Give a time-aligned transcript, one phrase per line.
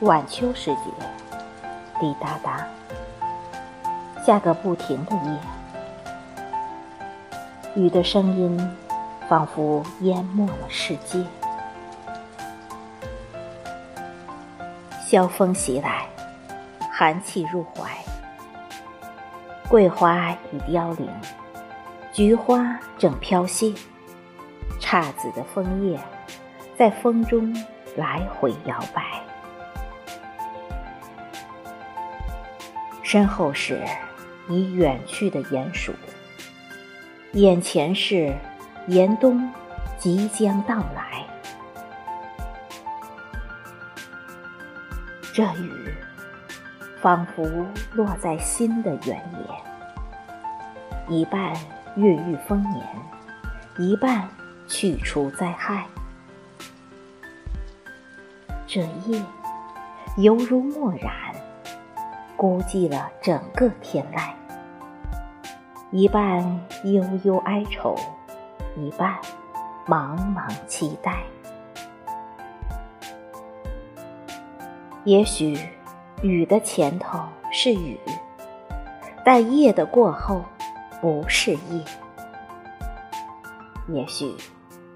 [0.00, 0.90] 晚秋时节，
[2.00, 2.66] 滴答答，
[4.24, 5.38] 下个不停的夜，
[7.74, 8.76] 雨的声音
[9.28, 11.22] 仿佛淹没了世界。
[15.04, 16.06] 萧风袭来，
[16.98, 17.88] 寒气入怀，
[19.68, 21.08] 桂花已凋零，
[22.12, 23.72] 菊花正飘谢，
[24.80, 25.96] 姹紫的枫叶
[26.76, 27.54] 在风中
[27.94, 29.04] 来回摇摆。
[33.04, 33.80] 身后是
[34.48, 35.92] 已远去的鼹鼠，
[37.34, 38.34] 眼前是
[38.88, 39.48] 严冬
[39.98, 41.24] 即将到来。
[45.32, 45.94] 这雨
[47.00, 47.44] 仿佛
[47.92, 49.46] 落在新的原野，
[51.08, 51.54] 一半
[51.96, 52.84] 孕育丰年，
[53.78, 54.28] 一半
[54.66, 55.86] 去除灾害。
[58.66, 59.22] 这夜
[60.16, 61.10] 犹如墨染。
[62.36, 64.30] 孤寂了整个天籁，
[65.90, 66.40] 一半
[66.84, 67.96] 悠悠哀愁，
[68.76, 69.16] 一半
[69.88, 71.24] 茫茫期待。
[75.02, 75.58] 也许
[76.22, 77.20] 雨的前头
[77.52, 77.98] 是雨，
[79.24, 80.44] 但夜的过后
[81.00, 81.84] 不是夜。
[83.88, 84.34] 也许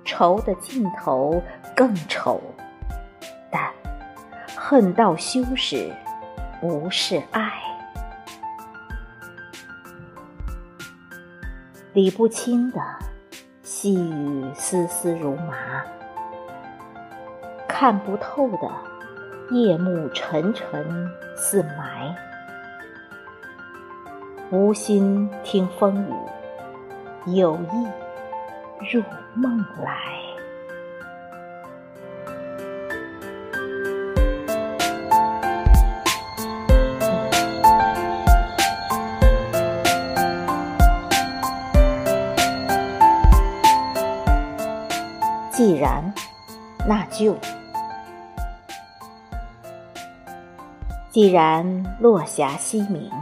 [0.04, 1.42] 愁的尽头
[1.74, 2.40] 更愁，
[3.50, 3.70] 但
[4.56, 5.92] 恨到休时。
[6.60, 7.50] 不是爱，
[11.92, 12.80] 理不清的
[13.64, 15.84] 细雨丝丝如麻，
[17.66, 18.70] 看不透的
[19.52, 22.16] 夜幕沉沉似埋，
[24.50, 26.02] 无心听风
[27.26, 27.86] 雨，有意
[28.90, 29.02] 入
[29.34, 29.92] 梦来。
[45.50, 46.02] 既然，
[46.88, 47.34] 那就；
[51.12, 53.12] 既然落霞西明，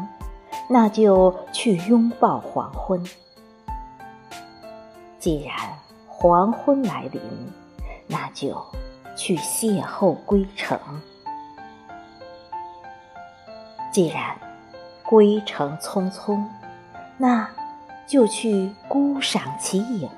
[0.69, 3.05] 那就去拥抱黄昏；
[5.19, 5.57] 既然
[6.07, 7.21] 黄昏来临，
[8.07, 8.65] 那就
[9.17, 10.79] 去邂逅归程；
[13.93, 14.39] 既然
[15.05, 16.41] 归程匆匆，
[17.19, 17.51] 那
[18.07, 20.09] 就去孤赏其影。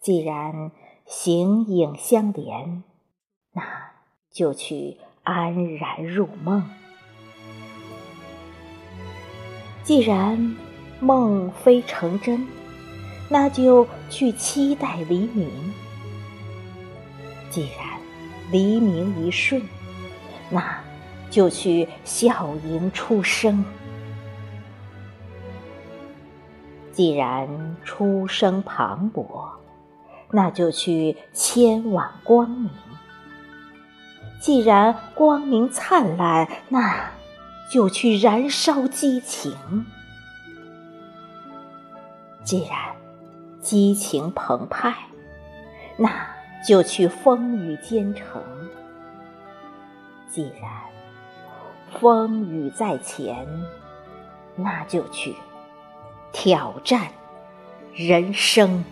[0.00, 0.72] 既然
[1.04, 2.82] 形影相连，
[3.52, 3.62] 那
[4.30, 4.96] 就去
[5.30, 6.60] 安然入梦；
[9.84, 10.56] 既然
[10.98, 12.46] 梦非成真，
[13.28, 15.48] 那就去期待黎明；
[17.48, 18.00] 既然
[18.50, 19.62] 黎明一瞬，
[20.50, 20.80] 那
[21.30, 23.62] 就去笑迎初生；
[26.90, 29.48] 既然初生磅礴。
[30.32, 32.70] 那就去千往光明。
[34.40, 37.10] 既然光明灿烂，那
[37.70, 39.54] 就去燃烧激情。
[42.42, 42.78] 既然
[43.60, 44.94] 激情澎湃，
[45.98, 46.10] 那
[46.66, 48.42] 就去风雨兼程。
[50.30, 50.70] 既然
[52.00, 53.46] 风雨在前，
[54.56, 55.36] 那就去
[56.32, 57.08] 挑战
[57.92, 58.82] 人生。